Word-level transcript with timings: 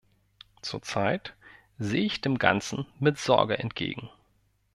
Zurzeit 0.63 1.35
sehe 1.77 2.03
ich 2.05 2.21
dem 2.21 2.39
Ganzen 2.39 2.87
mit 2.97 3.19
Sorge 3.19 3.59
entgegen. 3.59 4.09